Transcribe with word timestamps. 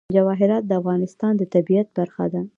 جواهرات 0.15 0.63
د 0.67 0.71
افغانستان 0.81 1.33
د 1.37 1.41
طبیعت 1.53 1.87
برخه 1.97 2.25
ده. 2.33 2.41